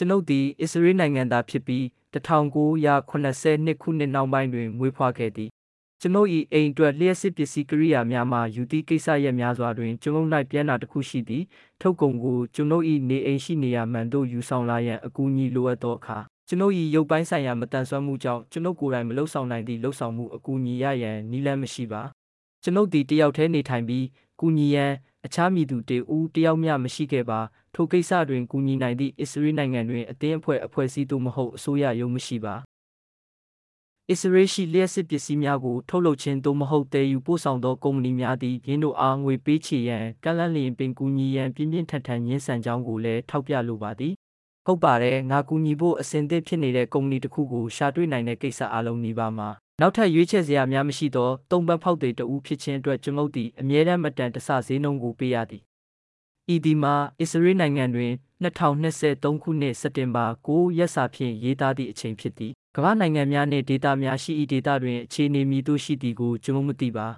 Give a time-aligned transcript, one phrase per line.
[0.00, 1.82] ကျွန်ုပ်သည်အစ္စရေးနိုင်ငံသားဖြစ်ပြီး
[2.14, 5.50] 1982ခုနှစ်နောက်ပိုင်းတွင်မွေးဖွားခဲ့သည်
[6.00, 11.44] ကျွန်ုပ်၏အိမ်အတွက်လျှက်စစ်ပစ္စည်းကိရိယာများမှယူသည့်ကိစ္စရပ်များစွာတွင်ကျွန်ုပ်၌ပြန်တာတစ်ခုရှိသည်
[11.80, 22.02] ထုတ်ကုန်ကိုကျွန်ုပ်၏နေအိမ်ရှိနေရာမှန်သို့ယူဆောင်လာရန်အကူအညီလိုအပ်သောအခါကျွန်ုပ်၏ရုပ်ပိုင်းဆိုင်ရာမတန်ဆွမ်းမှုကြောင့်ကျွန်ုပ်ကိုယ်တိုင်မလှုပ်ဆောင်နိုင်သည့်လှုပ်ဆောင်မှုအကူအညီရရန်နည်းလမ်းမရှိပါ
[22.62, 24.06] ကျွန်ုပ်သည်တယောက်တည်းနေထိုင်ပြီး
[24.40, 24.92] ကူညီရန်
[25.26, 27.40] အခြားမည်သူတေဦးတယောက်မျှမရှိခဲ့ပါ
[27.74, 32.54] ထိုကိစ္စတွင်ကူညီနိုင်သည့်အစ္စရေးနိုင်ငံတွင်အသင်းအဖွဲ့အဖွဲ့အစည်းသို့မဟုတ်အစိုးရရုံးမရှိပါ
[34.10, 44.12] အစ္စရေးရှိလျှက်စစ်ပစ္စည်းများကိုထုတ်လုပ်ခြင်းသို့မဟုတ်တည်ယူပို့ဆောင်သောကုမ္ပဏီများသည်ရင်းတို့အားငွေပေးချေရန်ကန့်လန့်လျင်ပင်ကူညီရန်ပြင်းပြင်းထန်ထန်ညှင်းဆန်ကြောင်းကိုလည်းထောက်ပြလိုပါသည်
[44.66, 49.48] ဟုတ်ပါတယ်ငါကူညီဖို့အစဉ်သင့်ဖြစ်နေတဲ့ကုမ္ပဏီတစ်ခုကိုရှာတွေ့နိုင်တဲ့ကိစ္စအလုံးနီးပါးမှာ
[49.80, 55.62] နောက်ထပ်ရွေးချယ်စရာများမရှိသောတုံပန်းဖောက်တွေတဦးဖြစ်ခြင်းအတွက်ကျွန်ုပ်သည်အမြဲတမ်းမတန်တဆဈေးနှုန်းကိုပေးရသည်
[56.54, 67.08] ဤဒီမှာအစ္စရေးနိုင်ငံတွင်2023ခုနှစ်စက်တင်ဘာ9ရက်စာဖြင့်ရေးသားသည့်အချိန်ဖြစ်သည်ကမ္ဘာနိုင်ငံများနှင့်ဒေတာများရှိ၏ဒေတာတွင်အခြေအနေမည်သို့ရှိသည်ကိုကျွန်ုပ်မသိပါ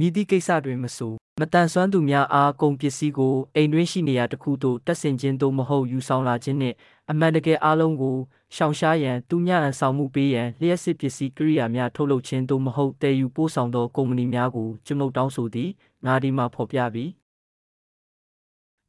[0.00, 6.76] မည်သည့်ကိစ္စတွင်မဆိုမတန်ဆွမ်းသူများအားကုန်ပစ္စည်းကိုအိမ်တွင်းရှိနေရာတစ်ခုသို့တက်ဆင်ခြင်းသို့မဟုတ်ယူဆောင်လာခြင်းနှင့်
[7.10, 8.16] အမှန်တကယ်အားလုံးကို
[8.56, 15.70] ရှောင်ရှားရန်သူများအဆောင်မှုပေးရန်လျှက်စစ်ပစ္စည်းကိရိယာများထုတ်လုပ်ခြင်းသို့မဟုတ်တည်ယူပို့ဆောင်သောကုမ္ပဏီများကိုကျွန်ုပ်တောင်းဆိုသည်
[16.06, 17.10] ငါဒီမှာဖော်ပြပြီး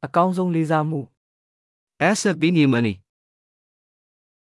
[0.05, 0.99] အကောင်းဆုံးလေးစားမှု
[2.09, 2.95] Asset Bini Money